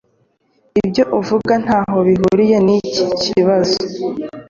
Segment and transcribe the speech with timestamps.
[0.81, 3.77] Ibyo avuga ntaho bihuriye niki kibazo.